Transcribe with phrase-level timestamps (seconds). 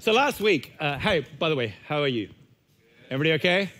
[0.00, 2.30] So last week, uh, hey, by the way, how are you?
[3.10, 3.70] Everybody okay?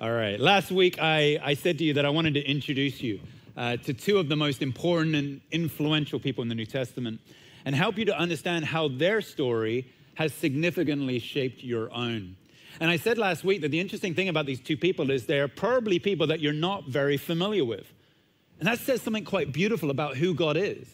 [0.00, 0.38] All right.
[0.38, 3.18] Last week, I, I said to you that I wanted to introduce you
[3.56, 7.20] uh, to two of the most important and influential people in the New Testament
[7.64, 12.36] and help you to understand how their story has significantly shaped your own.
[12.78, 15.48] And I said last week that the interesting thing about these two people is they're
[15.48, 17.92] probably people that you're not very familiar with.
[18.60, 20.86] And that says something quite beautiful about who God is.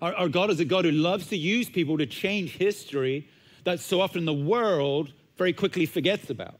[0.00, 3.28] Our, our God is a God who loves to use people to change history
[3.64, 6.58] that so often the world very quickly forgets about.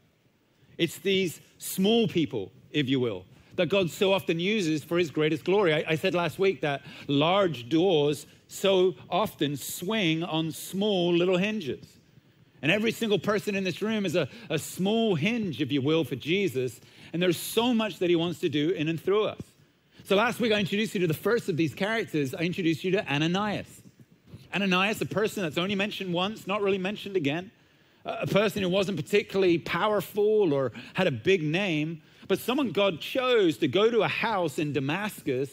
[0.77, 5.45] It's these small people, if you will, that God so often uses for his greatest
[5.45, 5.73] glory.
[5.73, 11.85] I, I, said last week that large doors so often swing on small little hinges.
[12.61, 16.03] And every single person in this room is a, a small hinge, if you will,
[16.03, 16.81] for Jesus.
[17.13, 19.41] And there's so much that he wants to do in and through us.
[20.03, 22.33] So last week I introduced you to the first of these characters.
[22.33, 23.74] I introduced you to Ananias.
[24.55, 27.51] Ananias, a person that's only mentioned once, not really mentioned again,
[28.05, 33.57] a person who wasn't particularly powerful or had a big name, but someone God chose
[33.57, 35.49] to go to a house in Damascus,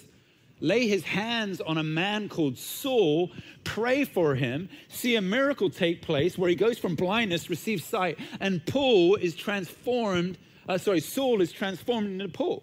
[0.61, 3.33] lay his hands on a man called Saul,
[3.65, 8.19] pray for him, see a miracle take place where he goes from blindness, receives sight,
[8.39, 12.63] and Paul is transformed, uh, sorry, Saul is transformed into Paul.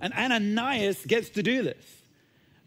[0.00, 1.84] And Ananias gets to do this.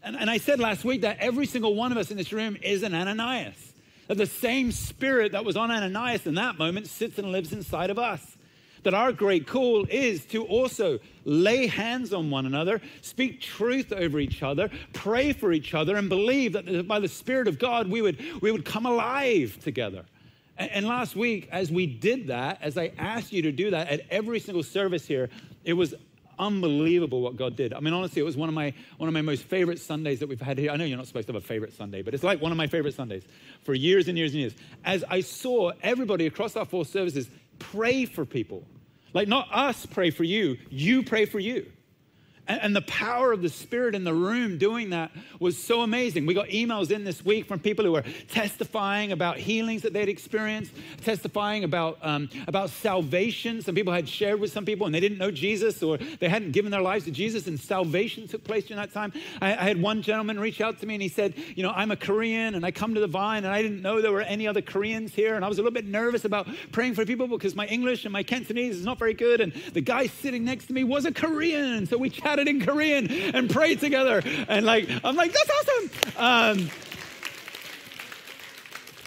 [0.02, 2.56] And, and I said last week that every single one of us in this room
[2.62, 3.72] is an Ananias.
[4.08, 7.90] That the same spirit that was on Ananias in that moment sits and lives inside
[7.90, 8.36] of us.
[8.82, 14.18] That our great call is to also lay hands on one another, speak truth over
[14.18, 18.00] each other, pray for each other, and believe that by the Spirit of God we
[18.00, 20.06] would, we would come alive together.
[20.56, 23.88] And, and last week, as we did that, as I asked you to do that
[23.88, 25.28] at every single service here,
[25.62, 25.94] it was
[26.40, 27.72] unbelievable what God did.
[27.72, 30.28] I mean, honestly, it was one of my one of my most favorite Sundays that
[30.28, 30.70] we've had here.
[30.72, 32.58] I know you're not supposed to have a favorite Sunday, but it's like one of
[32.58, 33.22] my favorite Sundays
[33.62, 34.54] for years and years and years.
[34.84, 38.64] As I saw everybody across our four services pray for people.
[39.12, 41.70] Like not us pray for you, you pray for you.
[42.58, 46.26] And, the power of the Spirit in the room doing that was so amazing.
[46.26, 50.08] We got emails in this week from people who were testifying about healings that they'd
[50.08, 53.62] experienced, testifying about, um, about salvation.
[53.62, 56.52] Some people had shared with some people and they didn't know Jesus or they hadn't
[56.52, 59.12] given their lives to Jesus, and salvation took place during that time.
[59.40, 61.90] I, I had one gentleman reach out to me and he said, You know, I'm
[61.90, 64.48] a Korean and I come to the vine and I didn't know there were any
[64.48, 65.36] other Koreans here.
[65.36, 68.12] And I was a little bit nervous about praying for people because my English and
[68.12, 69.40] my Cantonese is not very good.
[69.40, 71.86] And the guy sitting next to me was a Korean.
[71.86, 74.22] So we chatted in Korean and pray together.
[74.48, 75.90] And like, I'm like, that's awesome.
[76.16, 76.70] Um,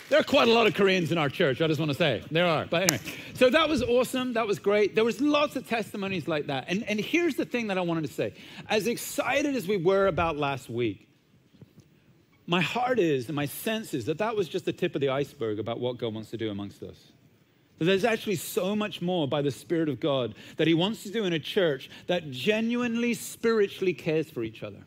[0.09, 2.23] there are quite a lot of Koreans in our church, I just want to say.
[2.29, 2.65] There are.
[2.65, 2.99] But anyway,
[3.33, 4.33] so that was awesome.
[4.33, 4.93] That was great.
[4.93, 6.65] There was lots of testimonies like that.
[6.67, 8.33] And, and here's the thing that I wanted to say.
[8.69, 11.07] As excited as we were about last week,
[12.45, 15.09] my heart is and my sense is that that was just the tip of the
[15.09, 17.12] iceberg about what God wants to do amongst us.
[17.79, 21.11] That there's actually so much more by the Spirit of God that He wants to
[21.11, 24.83] do in a church that genuinely spiritually cares for each other.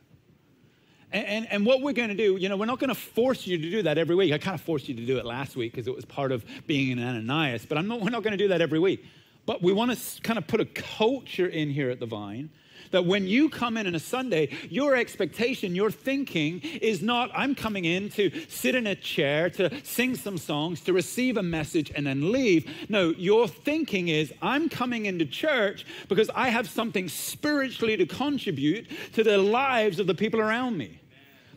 [1.12, 3.46] And, and, and, what we're going to do, you know, we're not going to force
[3.46, 4.32] you to do that every week.
[4.32, 6.44] I kind of forced you to do it last week because it was part of
[6.66, 9.04] being an Ananias, but I'm not, we're not going to do that every week.
[9.46, 12.50] But we want to kind of put a culture in here at the Vine
[12.91, 17.54] that when you come in on a Sunday, your expectation, your thinking is not, I'm
[17.54, 21.92] coming in to sit in a chair, to sing some songs, to receive a message,
[21.94, 22.70] and then leave.
[22.88, 28.86] No, your thinking is, I'm coming into church because I have something spiritually to contribute
[29.14, 31.00] to the lives of the people around me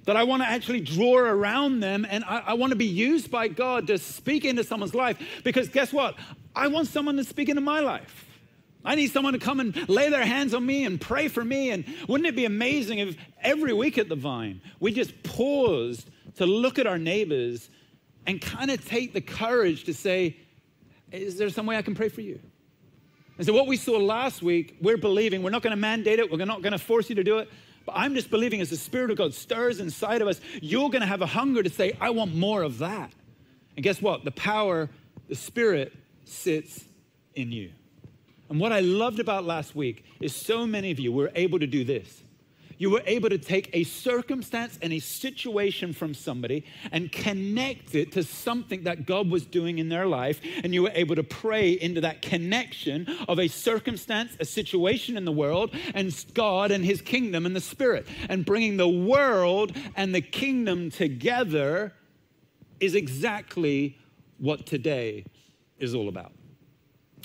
[0.05, 3.29] that I want to actually draw around them and I, I, want to be used
[3.29, 6.15] by God to speak into someone's life because guess what?
[6.55, 8.28] I want someone to speak into my life.
[8.89, 11.69] I need someone to come and lay their hands on me and pray for me.
[11.69, 16.47] And wouldn't it be amazing if every week at the Vine we just paused to
[16.47, 17.69] look at our neighbors
[18.25, 20.37] and kind of take the courage to say,
[21.11, 22.39] Is there some way I can pray for you?
[23.37, 26.31] And so, what we saw last week, we're believing, we're not going to mandate it,
[26.31, 27.47] we're not going to force you to do it.
[27.85, 31.01] But I'm just believing as the Spirit of God stirs inside of us, you're going
[31.01, 33.13] to have a hunger to say, I want more of that.
[33.77, 34.25] And guess what?
[34.25, 34.89] The power,
[35.27, 35.93] the Spirit
[36.25, 36.85] sits
[37.35, 37.69] in you.
[38.49, 41.67] And what I loved about last week is so many of you were able to
[41.67, 42.23] do this.
[42.79, 46.63] You were able to take a circumstance and a situation from somebody
[46.93, 50.39] and connect it to something that God was doing in their life.
[50.63, 55.25] And you were able to pray into that connection of a circumstance, a situation in
[55.25, 58.07] the world, and God and His kingdom and the Spirit.
[58.29, 61.93] And bringing the world and the kingdom together
[62.79, 63.97] is exactly
[64.37, 65.25] what today
[65.79, 66.31] is all about.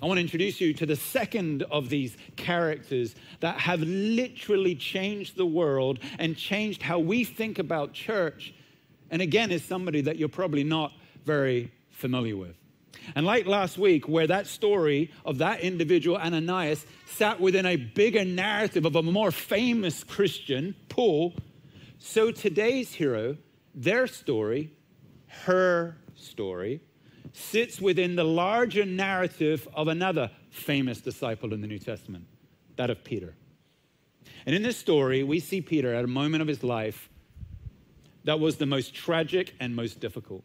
[0.04, 5.34] I want to introduce you to the second of these characters that have literally changed
[5.34, 8.52] the world and changed how we think about church.
[9.10, 10.92] And again, is somebody that you're probably not
[11.24, 12.54] very familiar with.
[13.14, 18.26] And like last week, where that story of that individual, Ananias, sat within a bigger
[18.26, 21.34] narrative of a more famous Christian, Paul,
[21.98, 23.38] so today's hero,
[23.74, 24.70] their story,
[25.46, 26.82] her story,
[27.34, 32.24] sits within the larger narrative of another famous disciple in the New Testament,
[32.76, 33.34] that of Peter.
[34.46, 37.10] And in this story, we see Peter at a moment of his life
[38.22, 40.44] that was the most tragic and most difficult.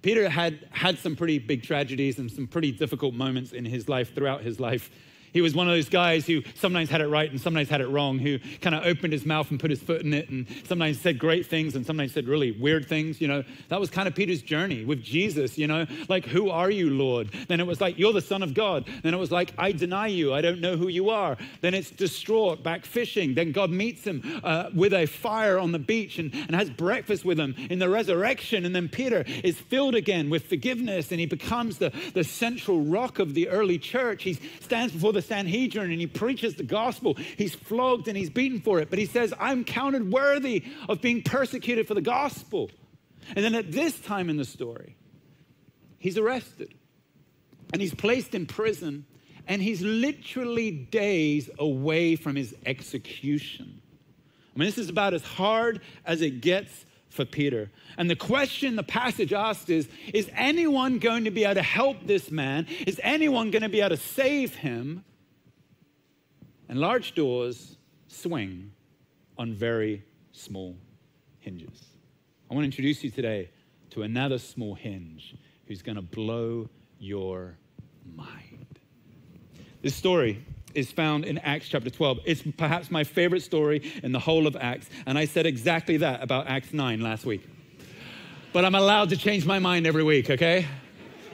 [0.00, 4.14] Peter had had some pretty big tragedies and some pretty difficult moments in his life
[4.14, 4.90] throughout his life.
[5.32, 7.88] He was one of those guys who sometimes had it right and sometimes had it
[7.88, 11.00] wrong, who kind of opened his mouth and put his foot in it and sometimes
[11.00, 13.20] said great things and sometimes said really weird things.
[13.20, 16.70] You know, that was kind of Peter's journey with Jesus, you know, like, who are
[16.70, 17.30] you, Lord?
[17.48, 18.86] Then it was like, you're the Son of God.
[19.02, 20.34] Then it was like, I deny you.
[20.34, 21.36] I don't know who you are.
[21.60, 23.34] Then it's distraught, back fishing.
[23.34, 27.24] Then God meets him uh, with a fire on the beach and, and has breakfast
[27.24, 28.64] with him in the resurrection.
[28.66, 33.18] And then Peter is filled again with forgiveness and he becomes the, the central rock
[33.18, 34.22] of the early church.
[34.24, 37.14] He stands before the Sanhedrin and he preaches the gospel.
[37.36, 41.22] He's flogged and he's beaten for it, but he says, I'm counted worthy of being
[41.22, 42.70] persecuted for the gospel.
[43.34, 44.96] And then at this time in the story,
[45.98, 46.74] he's arrested
[47.72, 49.06] and he's placed in prison
[49.46, 53.80] and he's literally days away from his execution.
[54.54, 57.70] I mean, this is about as hard as it gets for Peter.
[57.96, 62.06] And the question the passage asks is Is anyone going to be able to help
[62.06, 62.66] this man?
[62.86, 65.04] Is anyone going to be able to save him?
[66.68, 67.76] And large doors
[68.08, 68.72] swing
[69.38, 70.76] on very small
[71.38, 71.84] hinges.
[72.50, 73.50] I want to introduce you today
[73.90, 75.34] to another small hinge
[75.66, 76.68] who's going to blow
[76.98, 77.56] your
[78.14, 78.78] mind.
[79.82, 80.44] This story
[80.74, 82.20] is found in Acts chapter 12.
[82.24, 86.22] It's perhaps my favorite story in the whole of Acts, and I said exactly that
[86.22, 87.46] about Acts 9 last week.
[88.52, 90.66] But I'm allowed to change my mind every week, okay?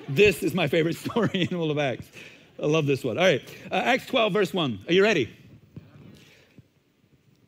[0.09, 2.09] This is my favorite story in all of Acts.
[2.61, 3.19] I love this one.
[3.19, 4.81] All right, uh, Acts 12, verse 1.
[4.89, 5.35] Are you ready?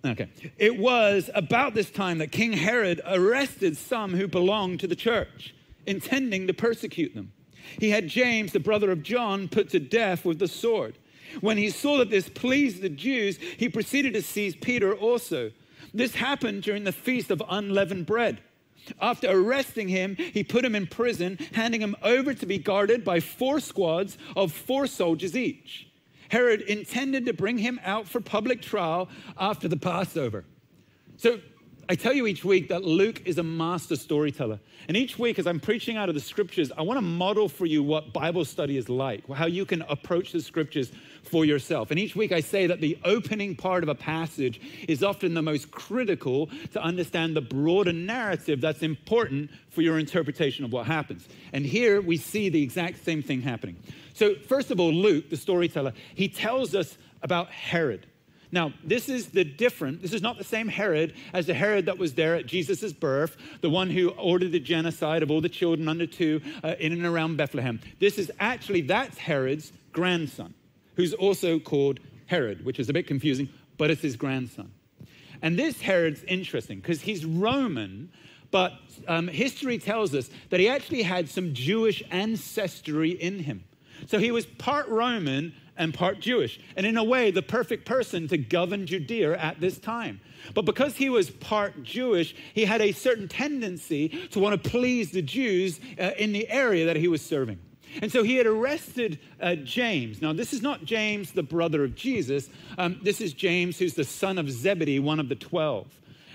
[0.04, 0.28] Okay.
[0.56, 5.54] It was about this time that King Herod arrested some who belonged to the church,
[5.86, 7.32] intending to persecute them.
[7.78, 10.96] He had James, the brother of John, put to death with the sword.
[11.40, 15.52] When he saw that this pleased the Jews, he proceeded to seize Peter also.
[15.92, 18.40] This happened during the feast of unleavened bread.
[19.00, 23.20] After arresting him, he put him in prison, handing him over to be guarded by
[23.20, 25.88] four squads of four soldiers each.
[26.30, 29.08] Herod intended to bring him out for public trial
[29.38, 30.44] after the Passover.
[31.16, 31.40] So
[31.88, 34.60] I tell you each week that Luke is a master storyteller.
[34.86, 37.66] And each week, as I'm preaching out of the scriptures, I want to model for
[37.66, 40.92] you what Bible study is like, how you can approach the scriptures
[41.22, 41.90] for yourself.
[41.90, 45.42] And each week, I say that the opening part of a passage is often the
[45.42, 51.28] most critical to understand the broader narrative that's important for your interpretation of what happens.
[51.52, 53.76] And here we see the exact same thing happening.
[54.14, 58.06] So, first of all, Luke, the storyteller, he tells us about Herod.
[58.52, 61.98] Now, this is the different, this is not the same Herod as the Herod that
[61.98, 65.88] was there at Jesus' birth, the one who ordered the genocide of all the children
[65.88, 67.80] under two uh, in and around Bethlehem.
[68.00, 70.54] This is actually, that's Herod's grandson,
[70.96, 73.48] who's also called Herod, which is a bit confusing,
[73.78, 74.72] but it's his grandson.
[75.42, 78.10] And this Herod's interesting because he's Roman,
[78.50, 78.72] but
[79.06, 83.64] um, history tells us that he actually had some Jewish ancestry in him.
[84.06, 86.60] So he was part Roman and part Jewish.
[86.76, 90.20] And in a way, the perfect person to govern Judea at this time.
[90.54, 95.10] But because he was part Jewish, he had a certain tendency to want to please
[95.10, 97.58] the Jews uh, in the area that he was serving.
[98.02, 100.20] And so he had arrested uh, James.
[100.20, 102.50] Now, this is not James, the brother of Jesus.
[102.76, 105.88] Um, this is James, who's the son of Zebedee, one of the 12.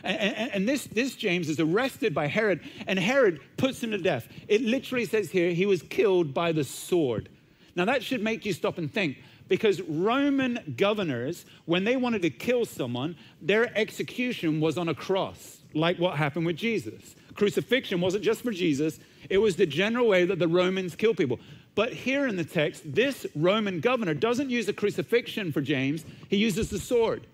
[0.03, 3.97] And, and, and, this, this James is arrested by Herod, and Herod puts him to
[3.99, 4.27] death.
[4.47, 7.29] It literally says here he was killed by the sword.
[7.75, 12.29] Now, that should make you stop and think because Roman governors, when they wanted to
[12.29, 17.15] kill someone, their execution was on a cross, like what happened with Jesus.
[17.35, 18.99] Crucifixion wasn't just for Jesus,
[19.29, 21.39] it was the general way that the Romans kill people.
[21.75, 26.37] But here in the text, this Roman governor doesn't use the crucifixion for James, he
[26.37, 27.27] uses the sword.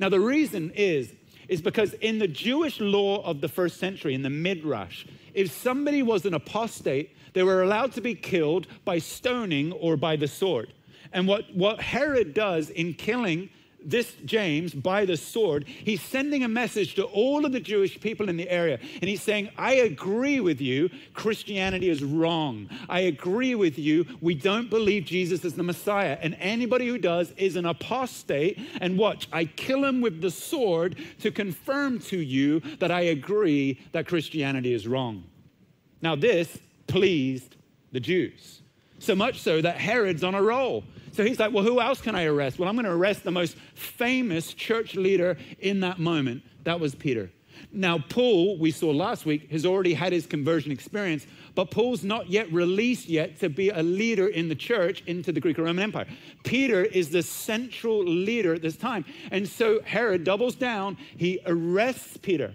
[0.00, 1.12] Now, the reason is,
[1.48, 5.04] is because in the Jewish law of the first century, in the Midrash,
[5.34, 10.16] if somebody was an apostate, they were allowed to be killed by stoning or by
[10.16, 10.72] the sword.
[11.14, 13.48] And what, what Herod does in killing
[13.84, 18.28] this James by the sword, he's sending a message to all of the Jewish people
[18.28, 18.78] in the area.
[19.00, 22.68] And he's saying, I agree with you, Christianity is wrong.
[22.88, 26.18] I agree with you, we don't believe Jesus is the Messiah.
[26.20, 28.58] And anybody who does is an apostate.
[28.80, 33.80] And watch, I kill him with the sword to confirm to you that I agree
[33.92, 35.24] that Christianity is wrong.
[36.00, 37.56] Now, this pleased
[37.92, 38.62] the Jews.
[38.98, 40.84] So much so that Herod's on a roll.
[41.14, 42.58] So he's like, well, who else can I arrest?
[42.58, 46.42] Well, I'm going to arrest the most famous church leader in that moment.
[46.64, 47.30] That was Peter.
[47.70, 52.30] Now, Paul, we saw last week, has already had his conversion experience, but Paul's not
[52.30, 56.06] yet released yet to be a leader in the church into the Greek Roman Empire.
[56.42, 59.04] Peter is the central leader at this time.
[59.30, 62.54] And so Herod doubles down, he arrests Peter.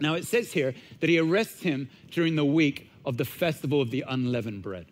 [0.00, 3.90] Now, it says here that he arrests him during the week of the festival of
[3.90, 4.86] the unleavened bread.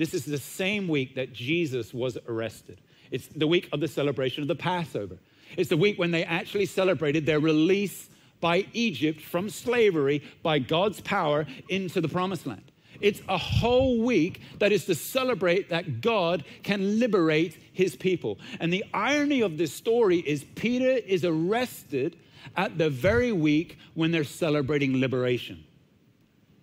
[0.00, 2.80] This is the same week that Jesus was arrested.
[3.10, 5.18] It's the week of the celebration of the Passover.
[5.58, 8.08] It's the week when they actually celebrated their release
[8.40, 12.72] by Egypt from slavery by God's power into the promised land.
[13.02, 18.38] It's a whole week that is to celebrate that God can liberate his people.
[18.58, 22.16] And the irony of this story is Peter is arrested
[22.56, 25.62] at the very week when they're celebrating liberation.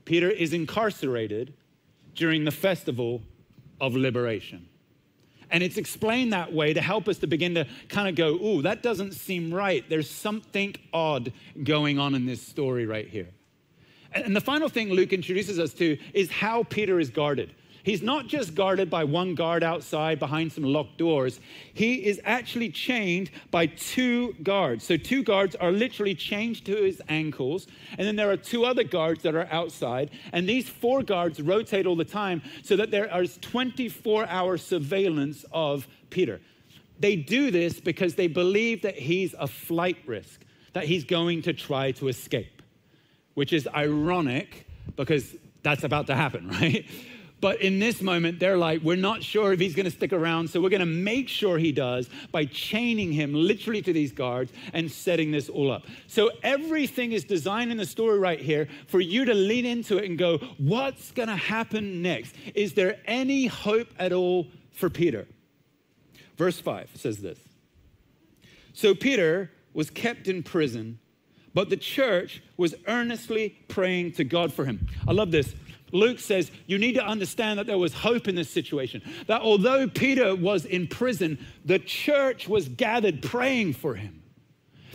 [0.06, 1.54] Peter is incarcerated
[2.18, 3.22] during the festival
[3.80, 4.68] of liberation.
[5.50, 8.62] And it's explained that way to help us to begin to kind of go, ooh,
[8.64, 9.88] that doesn't seem right.
[9.90, 11.32] There's something odd
[11.64, 13.30] going on in this story right here.
[14.12, 17.54] And the final thing Luke introduces us to is how Peter is guarded.
[17.88, 21.40] He's not just guarded by one guard outside behind some locked doors.
[21.74, 24.84] He is actually chained by two guards.
[24.84, 27.66] So, two guards are literally chained to his ankles.
[27.98, 30.10] And then there are two other guards that are outside.
[30.34, 35.46] And these four guards rotate all the time so that there is 24 hour surveillance
[35.54, 36.42] of Peter.
[37.00, 40.42] They do this because they believe that he's a flight risk,
[40.74, 42.62] that he's going to try to escape,
[43.36, 44.68] which is ironic
[44.98, 46.86] because that's about to happen, right?
[47.40, 50.50] But in this moment, they're like, we're not sure if he's going to stick around,
[50.50, 54.52] so we're going to make sure he does by chaining him literally to these guards
[54.74, 55.86] and setting this all up.
[56.08, 60.06] So everything is designed in the story right here for you to lean into it
[60.06, 62.34] and go, what's going to happen next?
[62.56, 65.28] Is there any hope at all for Peter?
[66.38, 67.40] Verse 5 says this
[68.74, 70.98] So Peter was kept in prison,
[71.54, 74.88] but the church was earnestly praying to God for him.
[75.08, 75.54] I love this.
[75.92, 79.02] Luke says you need to understand that there was hope in this situation.
[79.28, 84.24] That although Peter was in prison, the church was gathered praying for him.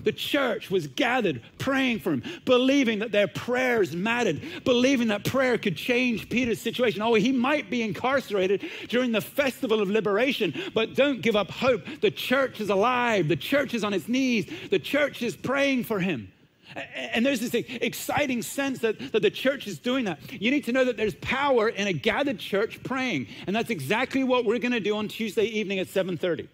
[0.04, 5.58] The church was gathered praying for him, believing that their prayers mattered, believing that prayer
[5.58, 7.02] could change Peter's situation.
[7.02, 11.82] Oh, he might be incarcerated during the festival of liberation, but don't give up hope.
[12.00, 16.00] The church is alive, the church is on its knees, the church is praying for
[16.00, 16.31] him.
[16.74, 20.18] And there's this exciting sense that, that the church is doing that.
[20.30, 23.28] You need to know that there's power in a gathered church praying.
[23.46, 26.48] And that's exactly what we're going to do on Tuesday evening at 7:30.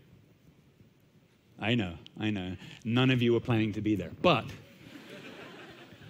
[1.61, 2.57] I know, I know.
[2.85, 4.13] None of you are planning to be there.
[4.23, 4.45] But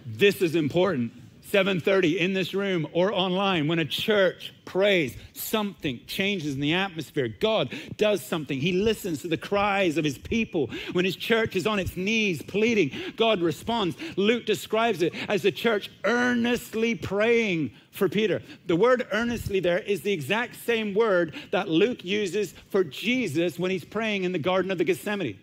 [0.04, 1.12] this is important
[1.50, 7.28] 7:30 in this room or online when a church prays something changes in the atmosphere.
[7.28, 8.60] God does something.
[8.60, 10.68] He listens to the cries of his people.
[10.92, 13.96] When his church is on its knees pleading god responds.
[14.16, 18.42] Luke describes it as the church earnestly praying for peter.
[18.66, 23.70] The word earnestly there is the exact same word that luke uses for jesus when
[23.70, 25.38] he's praying in the garden of the gethsemane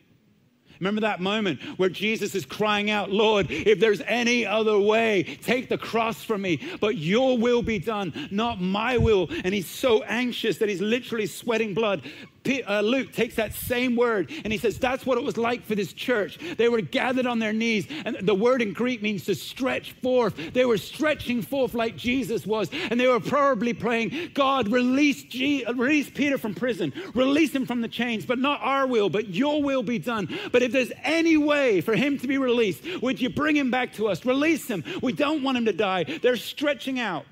[0.80, 5.70] Remember that moment where Jesus is crying out, Lord, if there's any other way, take
[5.70, 9.28] the cross from me, but your will be done, not my will.
[9.44, 12.02] And he's so anxious that he's literally sweating blood
[12.46, 15.76] uh, Luke takes that same word and he says, That's what it was like for
[15.76, 16.38] this church.
[16.58, 20.54] They were gathered on their knees, and the word in Greek means to stretch forth.
[20.54, 26.10] They were stretching forth like Jesus was, and they were probably praying, God, release, release
[26.10, 29.84] Peter from prison, release him from the chains, but not our will, but your will
[29.84, 30.28] be done.
[30.52, 33.94] But if there's any way for him to be released, would you bring him back
[33.94, 34.26] to us?
[34.26, 34.84] Release him.
[35.02, 36.04] We don't want him to die.
[36.04, 37.26] They're stretching out.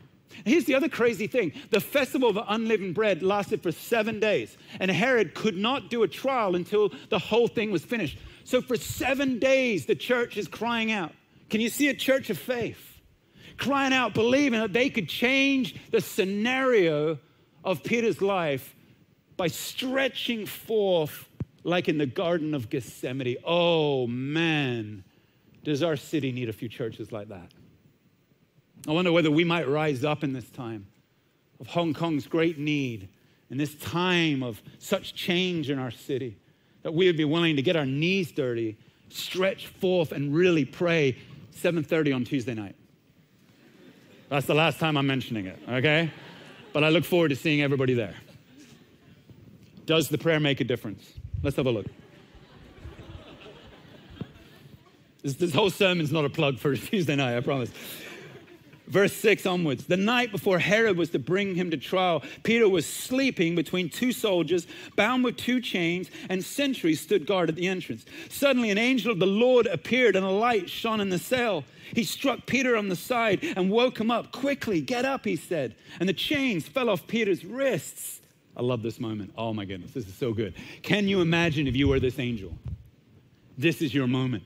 [0.45, 4.89] Here's the other crazy thing the festival of unleavened bread lasted for seven days, and
[4.89, 8.17] Herod could not do a trial until the whole thing was finished.
[8.43, 11.13] So, for seven days, the church is crying out.
[11.49, 12.99] Can you see a church of faith?
[13.57, 17.19] Crying out, believing that they could change the scenario
[17.63, 18.75] of Peter's life
[19.37, 21.29] by stretching forth,
[21.63, 23.37] like in the Garden of Gethsemane.
[23.45, 25.03] Oh, man,
[25.63, 27.51] does our city need a few churches like that?
[28.87, 30.87] I wonder whether we might rise up in this time
[31.59, 33.07] of Hong Kong's great need,
[33.49, 36.37] in this time of such change in our city,
[36.81, 38.77] that we would be willing to get our knees dirty,
[39.09, 41.17] stretch forth, and really pray
[41.51, 42.75] 7:30 on Tuesday night.
[44.27, 46.11] That's the last time I'm mentioning it, okay?
[46.73, 48.15] But I look forward to seeing everybody there.
[49.85, 51.13] Does the prayer make a difference?
[51.41, 51.85] Let's have a look.
[55.21, 57.71] This, this whole sermon's not a plug for Tuesday night, I promise.
[58.87, 59.85] Verse 6 onwards.
[59.85, 64.11] The night before Herod was to bring him to trial, Peter was sleeping between two
[64.11, 68.05] soldiers, bound with two chains, and sentries stood guard at the entrance.
[68.29, 71.63] Suddenly, an angel of the Lord appeared, and a light shone in the cell.
[71.93, 74.31] He struck Peter on the side and woke him up.
[74.31, 75.75] Quickly, get up, he said.
[75.99, 78.19] And the chains fell off Peter's wrists.
[78.57, 79.33] I love this moment.
[79.37, 80.53] Oh my goodness, this is so good.
[80.81, 82.51] Can you imagine if you were this angel?
[83.57, 84.43] This is your moment.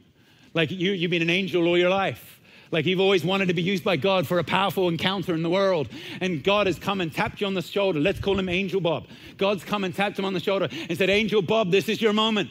[0.53, 2.36] Like you, you've been an angel all your life
[2.71, 5.49] like you've always wanted to be used by God for a powerful encounter in the
[5.49, 5.89] world.
[6.21, 7.99] And God has come and tapped you on the shoulder.
[7.99, 9.07] Let's call him Angel Bob.
[9.37, 12.13] God's come and tapped him on the shoulder and said, Angel Bob, this is your
[12.13, 12.49] moment.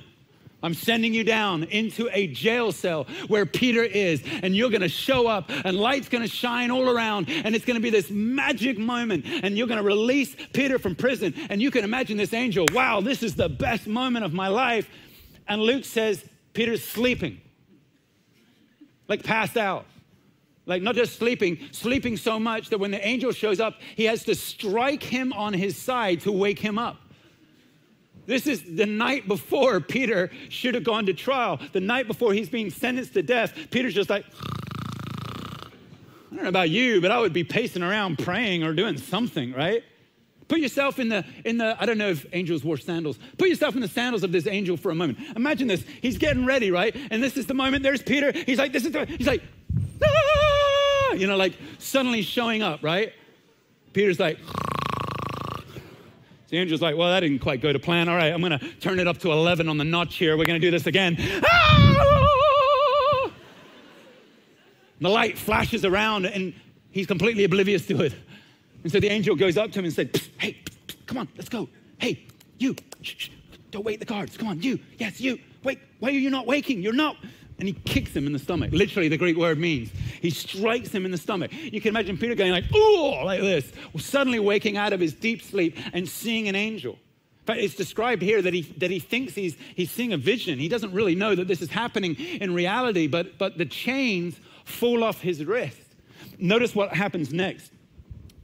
[0.63, 5.27] I'm sending you down into a jail cell where Peter is, and you're gonna show
[5.27, 9.57] up, and light's gonna shine all around, and it's gonna be this magic moment, and
[9.57, 11.35] you're gonna release Peter from prison.
[11.51, 14.89] And you can imagine this angel, wow, this is the best moment of my life.
[15.47, 17.41] And Luke says, Peter's sleeping,
[19.09, 19.85] like passed out.
[20.67, 24.25] Like, not just sleeping, sleeping so much that when the angel shows up, he has
[24.25, 26.97] to strike him on his side to wake him up.
[28.27, 31.61] This is the night before Peter should have gone to trial.
[31.73, 36.71] The night before he's being sentenced to death, Peter's just like, I don't know about
[36.71, 39.85] you, but I would be pacing around praying or doing something, right?
[40.49, 43.19] Put yourself in the, in the, I don't know if angels wore sandals.
[43.39, 45.19] Put yourself in the sandals of this angel for a moment.
[45.37, 45.85] Imagine this.
[46.03, 46.95] He's getting ready, right?
[47.11, 47.85] And this is the moment.
[47.85, 48.33] There's Peter.
[48.33, 49.43] He's like, this is the, he's like,
[50.05, 50.56] ah!
[51.17, 53.13] You know, like suddenly showing up, right?
[53.93, 54.39] Peter's like,
[56.49, 58.09] the angel's like, well, that didn't quite go to plan.
[58.09, 60.37] All right, I'm going to turn it up to 11 on the notch here.
[60.37, 61.17] We're going to do this again.
[65.01, 66.55] The light flashes around and
[66.91, 68.15] he's completely oblivious to it.
[68.83, 70.59] And so the angel goes up to him and said, hey,
[71.07, 71.69] come on, let's go.
[71.99, 72.25] Hey,
[72.59, 72.75] you,
[73.71, 74.37] don't wait the guards.
[74.37, 74.79] Come on, you.
[74.99, 75.39] Yes, you.
[75.65, 76.83] Wait, why are you not waking?
[76.83, 77.17] You're not
[77.59, 78.71] and he kicks him in the stomach.
[78.73, 81.51] Literally, the Greek word means he strikes him in the stomach.
[81.53, 85.43] You can imagine Peter going like, "Ooh," like this, suddenly waking out of his deep
[85.43, 86.99] sleep and seeing an angel.
[87.47, 90.59] But it's described here that he, that he thinks he's, he's seeing a vision.
[90.59, 95.05] He doesn't really know that this is happening in reality, but, but the chains fall
[95.05, 95.79] off his wrist.
[96.39, 97.71] Notice what happens next.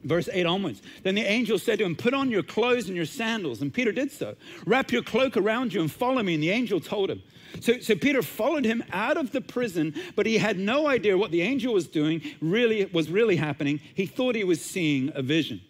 [0.05, 0.83] Verse 8 onwards.
[1.03, 3.61] Then the angel said to him, Put on your clothes and your sandals.
[3.61, 4.37] And Peter did so.
[4.67, 6.35] Wrap your cloak around you and follow me.
[6.35, 7.23] And the angel told him,
[7.61, 11.31] so, so Peter followed him out of the prison, but he had no idea what
[11.31, 13.81] the angel was doing really was really happening.
[13.95, 15.61] He thought he was seeing a vision.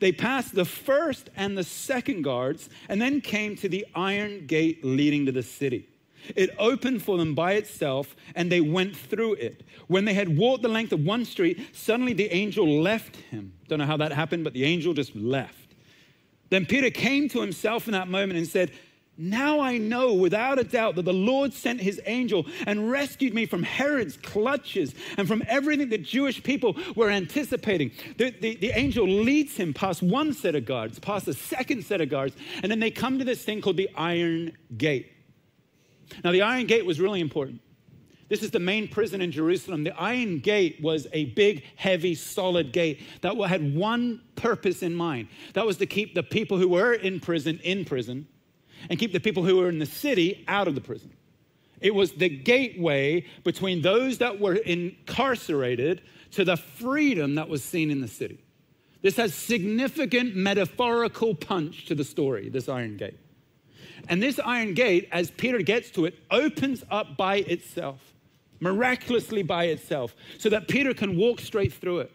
[0.00, 4.84] They passed the first and the second guards and then came to the iron gate
[4.84, 5.88] leading to the city.
[6.34, 9.62] It opened for them by itself, and they went through it.
[9.88, 13.52] When they had walked the length of one street, suddenly the angel left him.
[13.68, 15.74] Don't know how that happened, but the angel just left.
[16.48, 18.70] Then Peter came to himself in that moment and said,
[19.16, 23.46] now I know without a doubt that the Lord sent his angel and rescued me
[23.46, 27.92] from Herod's clutches and from everything the Jewish people were anticipating.
[28.18, 32.00] The, the, the, angel leads him past one set of guards, past a second set
[32.00, 35.12] of guards, and then they come to this thing called the Iron Gate.
[36.24, 37.60] Now, the Iron Gate was really important.
[38.28, 39.84] This is the main prison in Jerusalem.
[39.84, 45.28] The Iron Gate was a big, heavy, solid gate that had one purpose in mind.
[45.52, 48.26] That was to keep the people who were in prison in prison
[48.90, 51.12] and keep the people who were in the city out of the prison.
[51.80, 57.90] It was the gateway between those that were incarcerated to the freedom that was seen
[57.90, 58.38] in the city.
[59.02, 63.18] This has significant metaphorical punch to the story, this iron gate.
[64.08, 68.00] And this iron gate, as Peter gets to it, opens up by itself,
[68.60, 72.12] miraculously by itself, so that Peter can walk straight through it.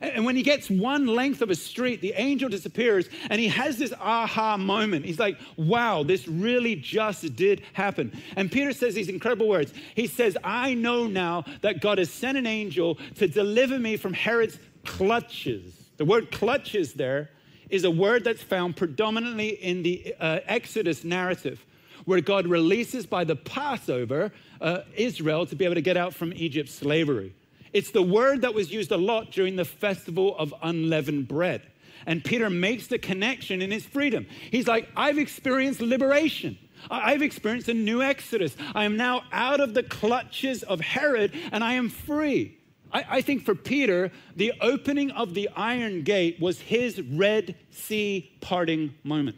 [0.00, 3.78] And when he gets one length of a street, the angel disappears and he has
[3.78, 5.04] this aha moment.
[5.04, 8.12] He's like, wow, this really just did happen.
[8.36, 9.72] And Peter says these incredible words.
[9.94, 14.12] He says, I know now that God has sent an angel to deliver me from
[14.12, 15.74] Herod's clutches.
[15.96, 17.30] The word clutches there
[17.70, 21.64] is a word that's found predominantly in the uh, Exodus narrative,
[22.04, 26.32] where God releases by the Passover uh, Israel to be able to get out from
[26.34, 27.34] Egypt's slavery.
[27.72, 31.62] It's the word that was used a lot during the festival of unleavened bread.
[32.06, 34.26] And Peter makes the connection in his freedom.
[34.50, 36.58] He's like, I've experienced liberation.
[36.90, 38.56] I've experienced a new exodus.
[38.74, 42.58] I am now out of the clutches of Herod and I am free.
[42.92, 48.32] I, I, think for Peter, the opening of the iron gate was his Red Sea
[48.40, 49.36] parting moment.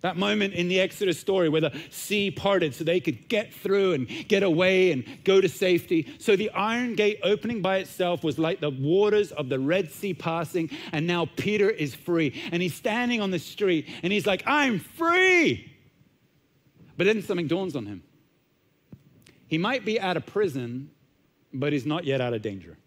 [0.00, 3.92] That moment in the Exodus story where the sea parted so they could get through
[3.92, 6.14] and get away and go to safety.
[6.18, 10.14] So the iron gate opening by itself was like the waters of the Red Sea
[10.14, 12.40] passing, and now Peter is free.
[12.50, 15.70] And he's standing on the street and he's like, I'm free.
[16.96, 18.02] But then something dawns on him.
[19.46, 20.90] He might be out of prison,
[21.52, 22.78] but he's not yet out of danger.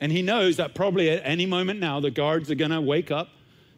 [0.00, 3.10] And he knows that probably at any moment now, the guards are going to wake
[3.10, 3.28] up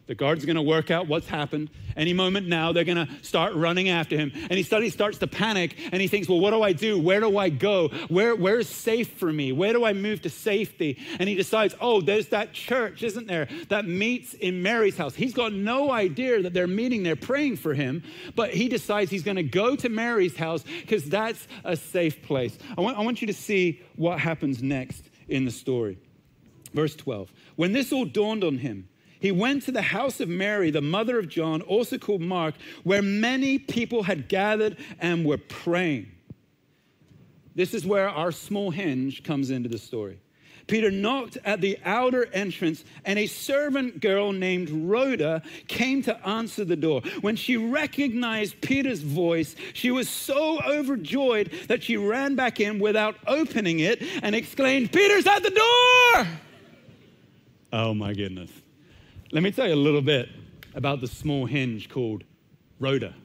[0.07, 1.69] the guard's to work out what's happened.
[1.97, 4.31] Any moment now, they're to start running after him.
[4.35, 6.99] And he suddenly starts to panic and he thinks, well, what do I do?
[6.99, 7.87] Where do I go?
[8.09, 9.51] Where, where's safe for me?
[9.51, 10.99] Where do I move to safety?
[11.19, 15.15] And he decides, oh, there's that church, isn't there, that meets in Mary's house.
[15.15, 18.03] He's got no idea that they're meeting there praying for him,
[18.35, 22.57] but he decides he's to go to Mary's house because that's a safe place.
[22.77, 25.97] I want, I want you to see what happens next in the story.
[26.73, 27.31] Verse 12.
[27.55, 28.89] When this all dawned on him,
[29.25, 33.01] he went to the house of Mary, the mother of John, also called Mark, where
[33.01, 36.11] many people had gathered and were praying.
[37.55, 40.19] This is where our small hinge comes into the story.
[40.67, 46.63] Peter knocked at the outer entrance, and a servant girl named Rhoda came to answer
[46.63, 47.01] the door.
[47.21, 53.15] When she recognized Peter's voice, she was so overjoyed that she ran back in without
[53.25, 56.27] opening it and exclaimed, Peter's at the door!
[57.73, 58.51] Oh my goodness.
[59.31, 60.29] Let me tell you a little bit
[60.75, 62.23] about the small hinge called
[62.79, 63.15] Rhoda.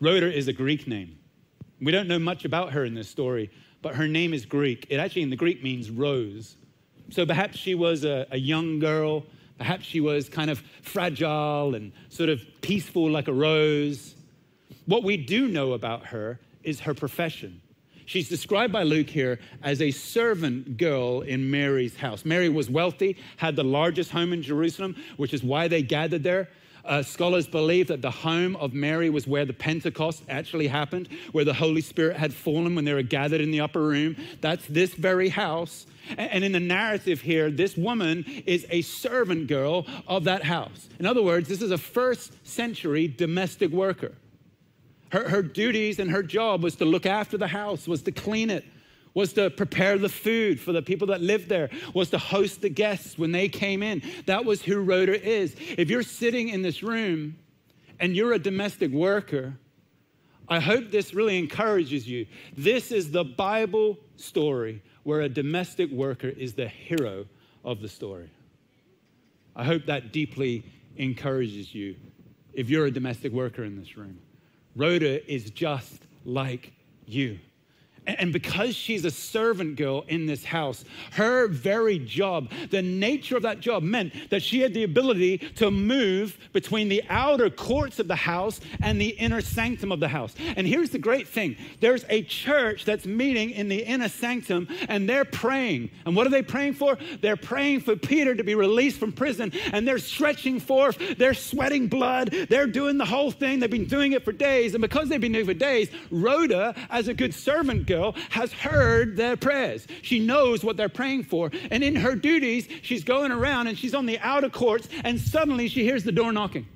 [0.00, 1.18] Rhoda is a Greek name.
[1.80, 4.86] We don't know much about her in this story, but her name is Greek.
[4.90, 6.58] It actually in the Greek means rose.
[7.08, 9.24] So perhaps she was a, a young girl.
[9.56, 14.14] Perhaps she was kind of fragile and sort of peaceful like a rose.
[14.84, 17.62] What we do know about her is her profession.
[18.06, 22.24] She's described by Luke here as a servant girl in Mary's house.
[22.24, 26.48] Mary was wealthy, had the largest home in Jerusalem, which is why they gathered there.
[26.84, 31.44] Uh, scholars believe that the home of Mary was where the Pentecost actually happened, where
[31.44, 34.14] the Holy Spirit had fallen when they were gathered in the upper room.
[34.40, 35.86] That's this very house.
[36.16, 40.88] And in the narrative here, this woman is a servant girl of that house.
[41.00, 44.12] In other words, this is a first century domestic worker.
[45.10, 48.50] Her, her duties and her job was to look after the house, was to clean
[48.50, 48.64] it,
[49.14, 52.68] was to prepare the food for the people that lived there, was to host the
[52.68, 54.02] guests when they came in.
[54.26, 55.56] That was who Rhoda is.
[55.78, 57.36] If you're sitting in this room
[57.98, 59.54] and you're a domestic worker,
[60.48, 62.26] I hope this really encourages you.
[62.56, 67.26] This is the Bible story where a domestic worker is the hero
[67.64, 68.30] of the story.
[69.54, 70.64] I hope that deeply
[70.96, 71.96] encourages you
[72.52, 74.18] if you're a domestic worker in this room.
[74.76, 76.72] Rhoda is just like
[77.06, 77.38] you.
[78.06, 83.42] And because she's a servant girl in this house, her very job, the nature of
[83.42, 88.08] that job meant that she had the ability to move between the outer courts of
[88.08, 90.34] the house and the inner sanctum of the house.
[90.56, 95.08] And here's the great thing there's a church that's meeting in the inner sanctum and
[95.08, 95.90] they're praying.
[96.04, 96.98] And what are they praying for?
[97.20, 101.88] They're praying for Peter to be released from prison and they're stretching forth, they're sweating
[101.88, 103.60] blood, they're doing the whole thing.
[103.60, 104.74] They've been doing it for days.
[104.74, 107.95] And because they've been doing it for days, Rhoda, as a good servant girl,
[108.30, 109.86] has heard their prayers.
[110.02, 111.50] She knows what they're praying for.
[111.70, 115.68] And in her duties, she's going around and she's on the outer courts, and suddenly
[115.68, 116.66] she hears the door knocking.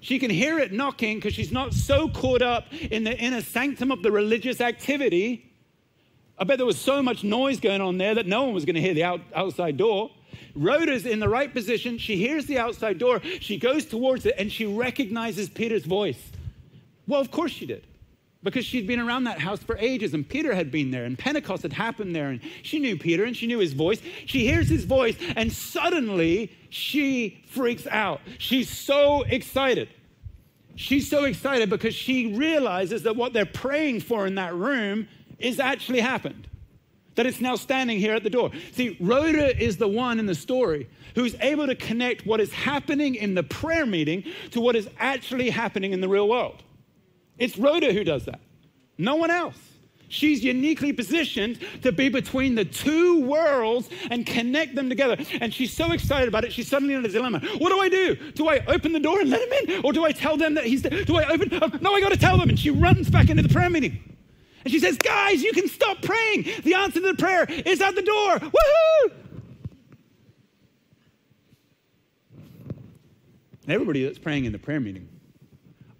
[0.00, 3.90] She can hear it knocking because she's not so caught up in the inner sanctum
[3.90, 5.52] of the religious activity.
[6.38, 8.76] I bet there was so much noise going on there that no one was going
[8.76, 10.10] to hear the out, outside door.
[10.54, 11.98] Rhoda's in the right position.
[11.98, 13.20] She hears the outside door.
[13.40, 16.22] She goes towards it and she recognizes Peter's voice.
[17.06, 17.84] Well, of course she did
[18.46, 21.64] because she'd been around that house for ages and Peter had been there and Pentecost
[21.64, 24.00] had happened there and she knew Peter and she knew his voice.
[24.24, 28.20] She hears his voice and suddenly she freaks out.
[28.38, 29.88] She's so excited.
[30.76, 35.08] She's so excited because she realizes that what they're praying for in that room
[35.40, 36.46] is actually happened.
[37.16, 38.52] That it's now standing here at the door.
[38.70, 43.16] See, Rhoda is the one in the story who's able to connect what is happening
[43.16, 46.62] in the prayer meeting to what is actually happening in the real world.
[47.38, 48.40] It's Rhoda who does that,
[48.98, 49.58] no one else.
[50.08, 55.16] She's uniquely positioned to be between the two worlds and connect them together.
[55.40, 57.40] And she's so excited about it, she's suddenly in a dilemma.
[57.58, 58.14] What do I do?
[58.32, 59.84] Do I open the door and let him in?
[59.84, 61.04] Or do I tell them that he's there?
[61.04, 61.58] Do I open?
[61.60, 62.48] Oh, no, I got to tell them.
[62.48, 63.98] And she runs back into the prayer meeting.
[64.64, 66.46] And she says, Guys, you can stop praying.
[66.62, 68.38] The answer to the prayer is at the door.
[68.38, 69.12] Woohoo!
[73.66, 75.08] And everybody that's praying in the prayer meeting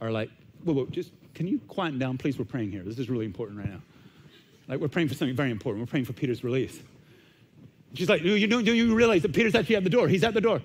[0.00, 0.30] are like,
[0.62, 2.38] whoa, whoa, just can you quieten down, please?
[2.38, 2.82] We're praying here.
[2.82, 3.82] This is really important right now.
[4.68, 5.82] Like, we're praying for something very important.
[5.82, 6.80] We're praying for Peter's release.
[7.92, 10.08] She's like, do you, do you realize that Peter's actually at the door?
[10.08, 10.62] He's at the door.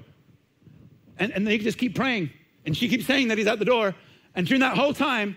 [1.20, 2.30] And, and they just keep praying.
[2.66, 3.94] And she keeps saying that he's at the door.
[4.34, 5.36] And during that whole time,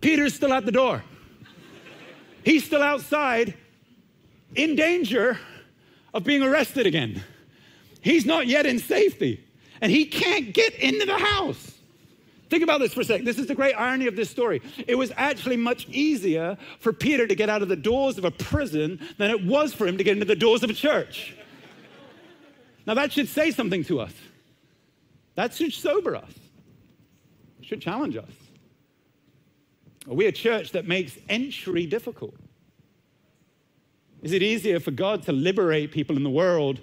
[0.00, 1.04] Peter's still at the door.
[2.42, 3.54] He's still outside
[4.54, 5.38] in danger
[6.14, 7.22] of being arrested again.
[8.00, 9.44] He's not yet in safety.
[9.82, 11.73] And he can't get into the house.
[12.50, 13.24] Think about this for a second.
[13.26, 14.60] This is the great irony of this story.
[14.86, 18.30] It was actually much easier for Peter to get out of the doors of a
[18.30, 21.34] prison than it was for him to get into the doors of a church.
[22.86, 24.12] now, that should say something to us.
[25.36, 26.32] That should sober us,
[27.58, 28.30] it should challenge us.
[30.08, 32.34] Are we a church that makes entry difficult?
[34.22, 36.80] Is it easier for God to liberate people in the world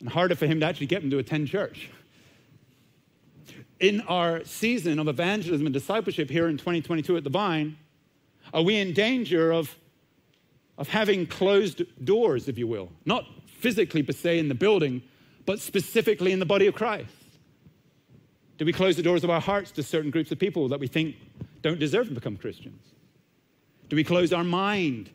[0.00, 1.90] and harder for Him to actually get them to attend church?
[3.80, 7.78] In our season of evangelism and discipleship here in 2022 at the Vine,
[8.52, 9.74] are we in danger of,
[10.76, 12.90] of having closed doors, if you will?
[13.06, 15.02] Not physically, per se, in the building,
[15.46, 17.08] but specifically in the body of Christ?
[18.58, 20.86] Do we close the doors of our hearts to certain groups of people that we
[20.86, 21.16] think
[21.62, 22.82] don't deserve to become Christians?
[23.88, 25.08] Do we close our mind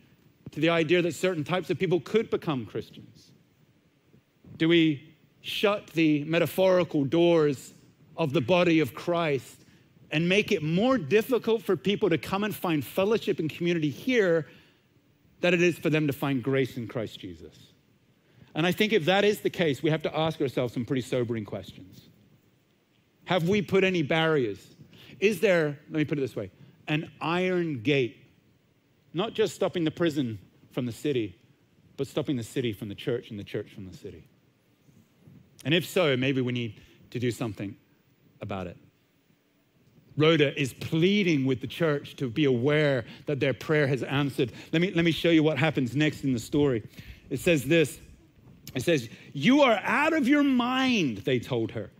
[0.49, 3.29] to the idea that certain types of people could become Christians?
[4.57, 7.74] Do we shut the metaphorical doors
[8.17, 9.61] of the body of Christ
[10.11, 14.47] and make it more difficult for people to come and find fellowship and community here
[15.41, 17.55] than it is for them to find grace in Christ Jesus?
[18.53, 21.01] And I think if that is the case, we have to ask ourselves some pretty
[21.01, 22.09] sobering questions.
[23.25, 24.65] Have we put any barriers?
[25.19, 26.51] Is there, let me put it this way,
[26.87, 28.17] an iron gate,
[29.13, 30.39] not just stopping the prison
[30.71, 31.37] from the city,
[31.97, 34.27] but stopping the city from the church and the church from the city?
[35.65, 36.79] And if so, maybe we need
[37.11, 37.75] to do something
[38.41, 38.77] about it.
[40.17, 44.51] Rhoda is pleading with the church to be aware that their prayer has answered.
[44.71, 46.83] Let me, let me show you what happens next in the story.
[47.29, 47.99] It says this
[48.73, 51.91] It says, You are out of your mind, they told her.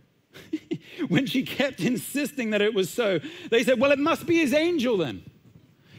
[1.08, 3.20] when she kept insisting that it was so,
[3.50, 5.22] they said, Well, it must be his angel then.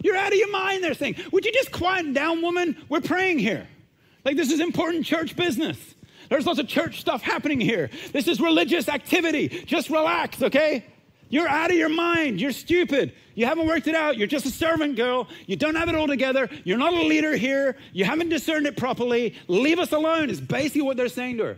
[0.04, 1.16] You're out of your mind, they're saying.
[1.32, 2.78] Would you just quiet down, woman?
[2.90, 3.68] We're praying here.
[4.24, 5.78] Like, this is important church business.
[6.30, 7.90] There's lots of church stuff happening here.
[8.12, 9.48] This is religious activity.
[9.66, 10.86] Just relax, okay?
[11.30, 12.40] You're out of your mind.
[12.40, 13.14] You're stupid.
[13.36, 14.18] You haven't worked it out.
[14.18, 15.28] You're just a servant girl.
[15.46, 16.50] You don't have it all together.
[16.64, 17.78] You're not a leader here.
[17.94, 19.36] You haven't discerned it properly.
[19.48, 21.58] Leave us alone, is basically what they're saying to her.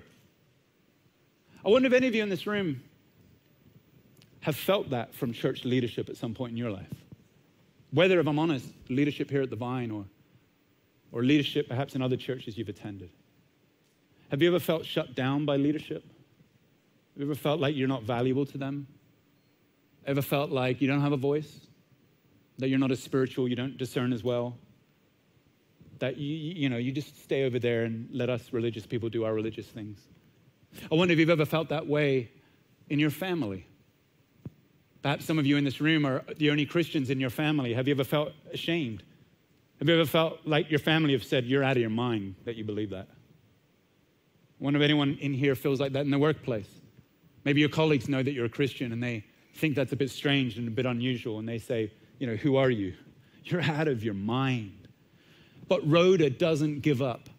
[1.65, 2.81] I wonder if any of you in this room
[4.41, 6.87] have felt that from church leadership at some point in your life.
[7.91, 10.05] Whether, if I'm honest, leadership here at the Vine or,
[11.11, 13.09] or leadership perhaps in other churches you've attended.
[14.29, 16.03] Have you ever felt shut down by leadership?
[16.03, 18.87] Have you ever felt like you're not valuable to them?
[20.05, 21.67] Ever felt like you don't have a voice?
[22.59, 24.57] That you're not as spiritual, you don't discern as well?
[25.99, 29.25] That you, you know, you just stay over there and let us religious people do
[29.25, 29.99] our religious things?
[30.91, 32.31] I wonder if you've ever felt that way
[32.89, 33.65] in your family.
[35.01, 37.73] Perhaps some of you in this room are the only Christians in your family.
[37.73, 39.03] Have you ever felt ashamed?
[39.79, 42.55] Have you ever felt like your family have said, You're out of your mind that
[42.55, 43.07] you believe that?
[44.59, 46.69] Wonder if anyone in here feels like that in the workplace.
[47.45, 49.23] Maybe your colleagues know that you're a Christian and they
[49.55, 52.57] think that's a bit strange and a bit unusual, and they say, You know, who
[52.57, 52.93] are you?
[53.45, 54.87] You're out of your mind.
[55.67, 57.29] But Rhoda doesn't give up.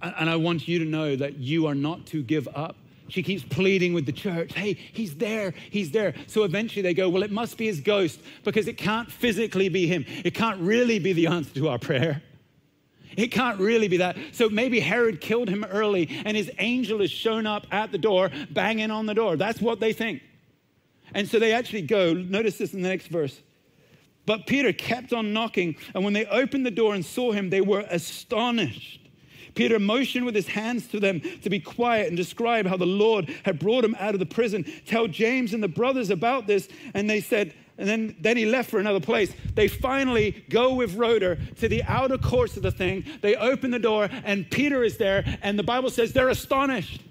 [0.00, 2.76] And I want you to know that you are not to give up.
[3.08, 6.14] She keeps pleading with the church, hey, he's there, he's there.
[6.26, 9.86] So eventually they go, well, it must be his ghost because it can't physically be
[9.86, 10.04] him.
[10.24, 12.22] It can't really be the answer to our prayer.
[13.16, 14.16] It can't really be that.
[14.32, 18.30] So maybe Herod killed him early and his angel has shown up at the door,
[18.50, 19.36] banging on the door.
[19.36, 20.22] That's what they think.
[21.14, 23.40] And so they actually go, notice this in the next verse.
[24.26, 27.60] But Peter kept on knocking, and when they opened the door and saw him, they
[27.60, 29.00] were astonished.
[29.54, 33.32] Peter motioned with his hands to them to be quiet and describe how the Lord
[33.44, 34.64] had brought him out of the prison.
[34.86, 36.68] Tell James and the brothers about this.
[36.92, 39.32] And they said, and then, then he left for another place.
[39.54, 43.04] They finally go with Rhoda to the outer courts of the thing.
[43.20, 47.02] They open the door, and Peter is there, and the Bible says they're astonished.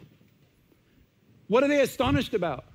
[1.47, 2.65] What are they astonished about?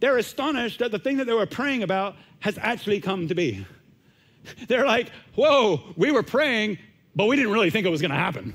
[0.00, 3.66] They're astonished that the thing that they were praying about has actually come to be.
[4.68, 6.78] They're like, whoa, we were praying,
[7.14, 8.54] but we didn't really think it was going to happen.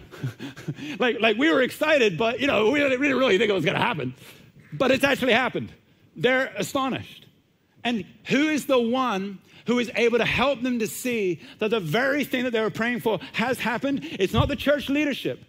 [1.00, 3.54] like, like we were excited, but you know, we didn't, we didn't really think it
[3.54, 4.14] was going to happen.
[4.72, 5.72] But it's actually happened.
[6.14, 7.25] They're astonished.
[7.86, 11.78] And who is the one who is able to help them to see that the
[11.78, 14.00] very thing that they were praying for has happened?
[14.02, 15.44] It's not the church leadership.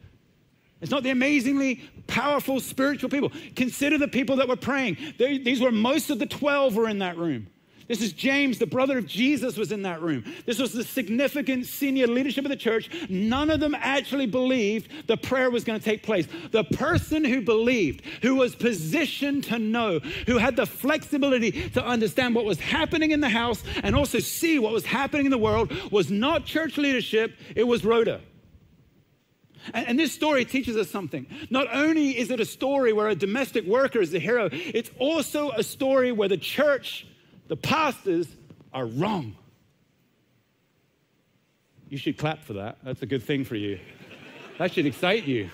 [0.79, 3.31] It's not the amazingly powerful spiritual people.
[3.55, 4.97] Consider the people that were praying.
[5.17, 7.47] They, these were most of the 12 were in that room.
[7.87, 10.25] This is James, the brother of Jesus, was in that room.
[10.45, 12.89] This was the significant senior leadership of the church.
[13.09, 16.27] None of them actually believed the prayer was going to take place.
[16.51, 22.35] The person who believed, who was positioned to know, who had the flexibility to understand
[22.35, 25.71] what was happening in the house and also see what was happening in the world,
[25.91, 28.21] was not church leadership, it was Rhoda.
[29.73, 31.27] And, this story teaches us something.
[31.49, 35.51] Not only is it a story where a domestic worker is the hero, it's also
[35.51, 37.05] a story where the church,
[37.47, 38.27] the pastors,
[38.73, 39.35] are wrong.
[41.89, 42.77] You should clap for that.
[42.83, 43.79] That's a good thing for you.
[44.59, 45.49] That should excite you.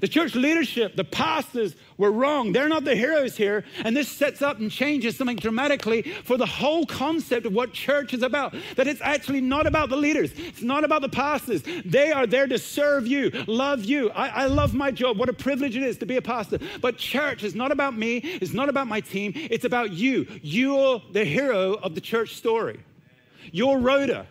[0.00, 2.52] The church leadership, the pastors were wrong.
[2.52, 3.64] They're not the heroes here.
[3.84, 8.14] And this sets up and changes something dramatically for the whole concept of what church
[8.14, 8.54] is about.
[8.76, 11.62] That it's actually not about the leaders, it's not about the pastors.
[11.84, 14.10] They are there to serve you, love you.
[14.10, 15.18] I, I love my job.
[15.18, 16.58] What a privilege it is to be a pastor.
[16.80, 20.26] But church is not about me, it's not about my team, it's about you.
[20.42, 22.80] You're the hero of the church story.
[23.52, 24.26] You're Rhoda.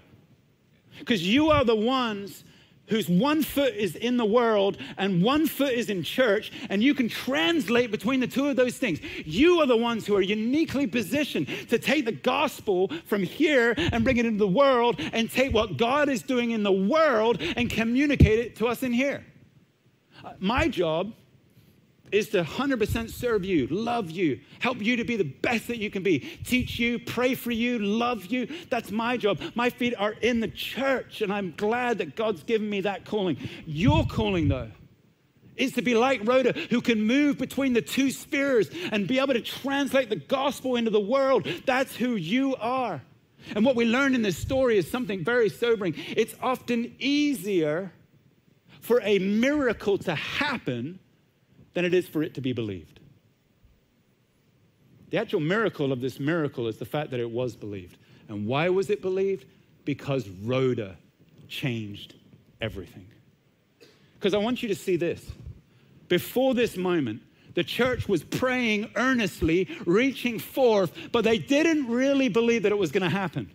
[1.00, 2.44] Because you are the ones
[2.90, 6.94] whose one foot is in the world and one foot is in church, and you
[6.94, 9.00] can translate between the two of those things.
[9.26, 14.04] You are the ones who are uniquely positioned to take the gospel from here and
[14.04, 17.70] bring it into the world and take what God is doing in the world and
[17.70, 19.26] communicate it to us in here.
[20.24, 21.14] Uh, my job
[22.12, 25.90] is to 100% serve you, love you, help you to be the best that you
[25.90, 28.48] can be, teach you, pray for you, love you.
[28.70, 29.40] That's my job.
[29.56, 33.38] My feet are in the church, and I'm glad that God's given me that calling.
[33.66, 34.70] Your calling, though,
[35.56, 39.34] is to be like Rhoda, who can move between the two spheres and be able
[39.34, 41.48] to translate the gospel into the world.
[41.66, 43.02] That's who you are.
[43.56, 45.96] And what we learn in this story is something very sobering.
[45.98, 47.92] It's often easier
[48.82, 51.00] for a miracle to happen
[51.74, 53.00] than it is for it to be believed.
[55.10, 57.98] The actual miracle of this miracle is the fact that it was believed.
[58.28, 59.46] And why was it believed?
[59.86, 60.96] Because Rhoda
[61.48, 62.14] changed
[62.62, 63.08] everything.
[64.14, 65.32] Because I want you to see this.
[66.10, 67.22] Before this moment,
[67.56, 72.92] the church was praying earnestly, reaching forth, but they didn't really believe that it was
[72.92, 73.50] going to happen.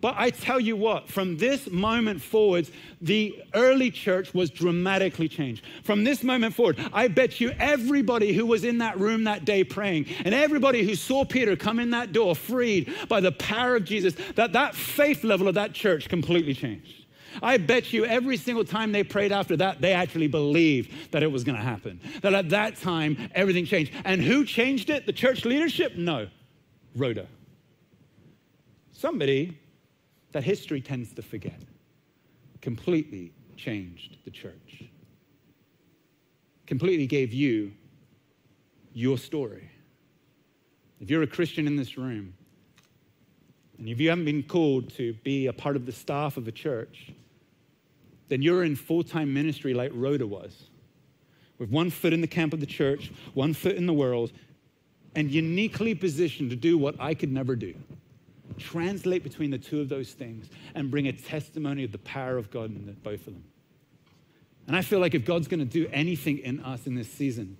[0.00, 2.70] But I tell you what, from this moment forwards,
[3.02, 5.62] the early church was dramatically changed.
[5.84, 9.62] From this moment forward, I bet you everybody who was in that room that day
[9.62, 13.84] praying and everybody who saw Peter come in that door freed by the power of
[13.84, 17.00] Jesus, that that faith level of that church completely changed.
[17.42, 21.30] I bet you every single time they prayed after that, they actually believed that it
[21.30, 22.00] was going to happen.
[22.22, 23.92] That at that time, everything changed.
[24.04, 25.06] And who changed it?
[25.06, 25.96] The church leadership?
[25.96, 26.28] No,
[26.96, 27.28] Rhoda.
[28.92, 29.59] Somebody
[30.32, 31.60] that history tends to forget,
[32.60, 34.84] completely changed the church.
[36.66, 37.72] Completely gave you
[38.92, 39.70] your story.
[41.00, 42.34] If you're a Christian in this room,
[43.78, 46.52] and if you haven't been called to be a part of the staff of a
[46.52, 47.12] church,
[48.28, 50.68] then you're in full time ministry like Rhoda was,
[51.58, 54.32] with one foot in the camp of the church, one foot in the world,
[55.16, 57.74] and uniquely positioned to do what I could never do
[58.60, 62.50] translate between the two of those things and bring a testimony of the power of
[62.50, 63.44] God in both of them.
[64.66, 67.56] And I feel like if God's going to do anything in us in this season,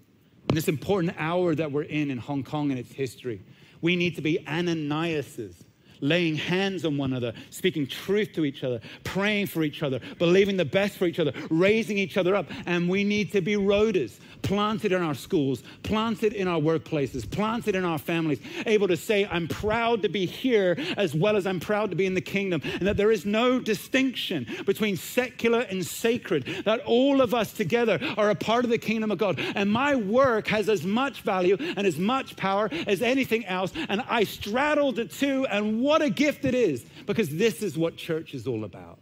[0.48, 3.42] in this important hour that we're in in Hong Kong and its history,
[3.80, 5.54] we need to be Ananiases
[6.00, 10.56] laying hands on one another, speaking truth to each other, praying for each other, believing
[10.56, 12.46] the best for each other, raising each other up.
[12.66, 17.74] And we need to be Rhodas, planted in our schools, planted in our workplaces, planted
[17.74, 21.60] in our families, able to say, I'm proud to be here as well as I'm
[21.60, 25.84] proud to be in the kingdom, and that there is no distinction between secular and
[25.84, 29.38] sacred, that all of us together are a part of the kingdom of God.
[29.54, 33.72] And my work has as much value and as much power as anything else.
[33.88, 37.96] And I straddle the two and what a gift it is, because this is what
[37.96, 39.00] church is all about.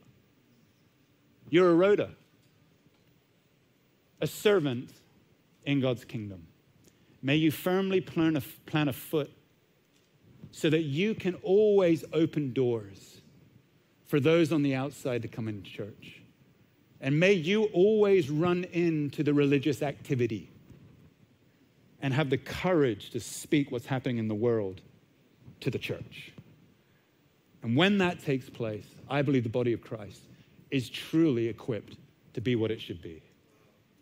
[1.50, 2.08] You're a Rhoda,
[4.22, 4.88] a servant
[5.66, 6.46] in God's kingdom.
[7.20, 9.30] May you firmly plant a, plant a foot
[10.50, 13.20] so that you can always open doors
[14.06, 16.22] for those on the outside to come into church.
[17.02, 20.50] And may you always run into the religious activity
[22.00, 24.80] and have the courage to speak what's happening in the world
[25.60, 26.32] to the church.
[27.62, 30.22] And when that takes place, I believe the body of Christ
[30.70, 31.96] is truly equipped
[32.34, 33.22] to be what it should be.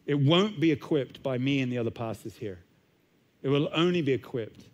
[0.04, 2.58] It won't be equipped by me and the other pastors here.
[3.42, 4.64] It will only be equipped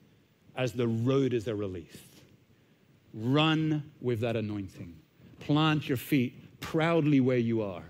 [0.56, 1.98] as the Rhodas are released.
[3.14, 4.94] Run with that anointing.
[5.40, 7.84] Plant your feet proudly where you are.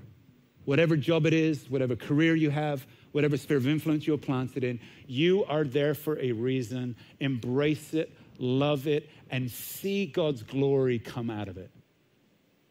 [0.65, 4.81] Whatever job it is, whatever career you have, whatever sphere of influence you're planted in,
[5.07, 6.97] you are there for a reason.
[7.21, 8.13] Embrace it,
[8.43, 11.71] love it, and see God's glory come out of it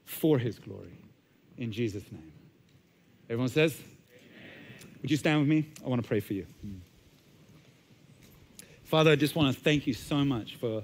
[0.05, 0.99] for his glory.
[1.57, 2.34] In Jesus' name.
[3.30, 4.95] Everyone says, Amen.
[5.01, 5.69] Would you stand with me?
[5.84, 6.45] I want to pray for you.
[8.84, 10.84] Father, I just want to thank you so much for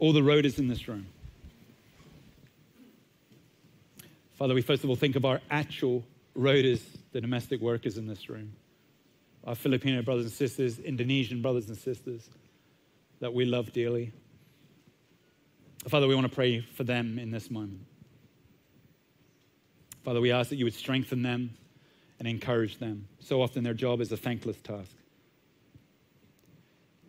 [0.00, 1.06] all the Rhodas in this room.
[4.34, 6.02] Father, we first of all think of our actual
[6.34, 6.80] Rhodas,
[7.12, 8.52] the domestic workers in this room,
[9.44, 12.28] our Filipino brothers and sisters, Indonesian brothers and sisters
[13.20, 14.12] that we love dearly.
[15.88, 17.80] Father, we want to pray for them in this moment.
[20.04, 21.50] Father, we ask that you would strengthen them
[22.18, 23.08] and encourage them.
[23.20, 24.92] So often their job is a thankless task.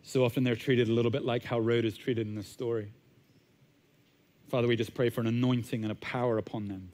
[0.02, 2.92] So often they're treated a little bit like how Rhoda is treated in this story.
[4.48, 6.90] Father, we just pray for an anointing and a power upon them.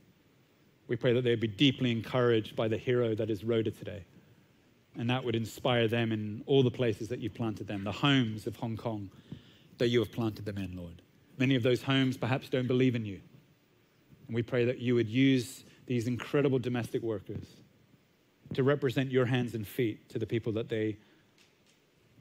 [0.86, 4.04] We pray that they'd be deeply encouraged by the hero that is Rhoda today.
[4.98, 8.46] And that would inspire them in all the places that you've planted them, the homes
[8.48, 9.08] of Hong Kong
[9.78, 11.00] that you have planted them in, Lord.
[11.38, 13.20] Many of those homes perhaps don't believe in you.
[14.26, 17.46] And we pray that you would use these incredible domestic workers
[18.54, 20.96] to represent your hands and feet to the people that they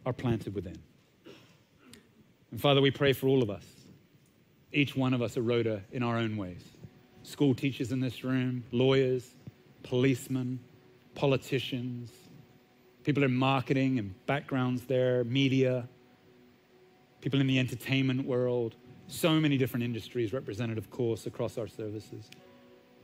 [0.05, 0.77] are planted within.
[2.51, 3.65] And Father, we pray for all of us.
[4.71, 6.63] Each one of us a Rhoda in our own ways.
[7.23, 9.31] School teachers in this room, lawyers,
[9.83, 10.59] policemen,
[11.15, 12.11] politicians,
[13.07, 15.87] people in marketing and backgrounds there, media,
[17.21, 18.75] people in the entertainment world,
[19.07, 22.29] so many different industries represented, of course, across our services.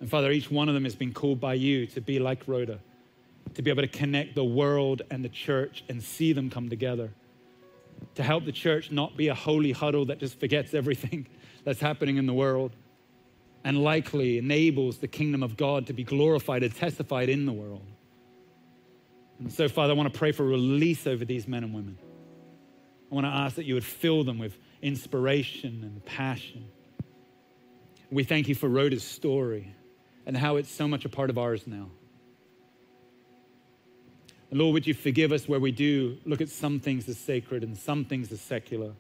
[0.01, 2.81] And Father, each one of them has been called by you to be like Rhoda,
[3.53, 7.09] to be able to connect the world and the church and see them come together,
[8.15, 11.27] to help the church not be a holy huddle that just forgets everything
[11.63, 12.75] that's happening in the world
[13.63, 17.85] and likely enables the kingdom of God to be glorified and testified in the world.
[19.39, 21.97] And so, Father, I want to pray for release over these men and women.
[23.11, 26.65] I want to ask that you would fill them with inspiration and passion.
[28.09, 29.73] We thank you for Rhoda's story
[30.25, 31.89] and how it's so much a part of ours now.
[34.49, 37.63] And Lord, would you forgive us where we do look at some things as sacred
[37.63, 38.93] and some things as secular,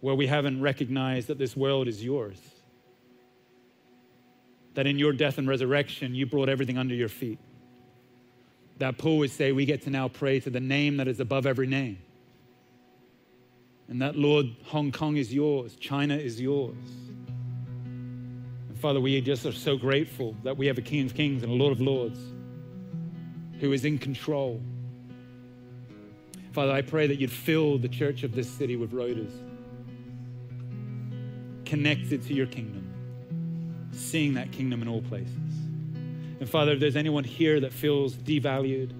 [0.00, 2.38] where we haven't recognized that this world is yours,
[4.74, 7.38] that in your death and resurrection, you brought everything under your feet.
[8.78, 11.46] That Paul would say, we get to now pray to the name that is above
[11.46, 11.98] every name.
[13.88, 16.74] And that, Lord, Hong Kong is yours, China is yours.
[17.84, 21.52] And Father, we just are so grateful that we have a King of Kings and
[21.52, 22.18] a Lord of Lords
[23.60, 24.60] who is in control.
[26.52, 29.32] Father, I pray that you'd fill the church of this city with Rhodas,
[31.64, 32.88] connected to your kingdom,
[33.92, 35.43] seeing that kingdom in all places.
[36.40, 38.92] And Father, if there's anyone here that feels devalued,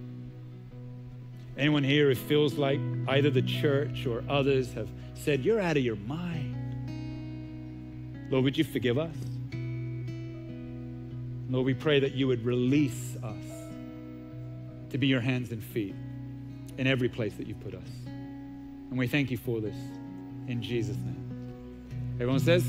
[1.56, 5.84] anyone here who feels like either the church or others have said, You're out of
[5.84, 6.52] your mind,
[8.30, 9.14] Lord, would you forgive us?
[11.50, 13.44] Lord, we pray that you would release us
[14.90, 15.94] to be your hands and feet
[16.78, 17.88] in every place that you put us.
[18.06, 19.76] And we thank you for this
[20.48, 21.20] in Jesus' name.
[22.14, 22.64] Everyone says,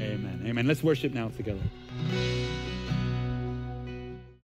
[0.00, 0.42] Amen.
[0.44, 0.66] Amen.
[0.66, 1.62] Let's worship now together.